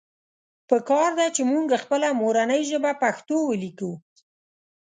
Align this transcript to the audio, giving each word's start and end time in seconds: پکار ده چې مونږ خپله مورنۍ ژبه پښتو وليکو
پکار 0.69 1.09
ده 1.19 1.27
چې 1.35 1.41
مونږ 1.51 1.67
خپله 1.83 2.07
مورنۍ 2.21 2.61
ژبه 2.71 2.91
پښتو 3.01 3.35
وليکو 3.51 3.91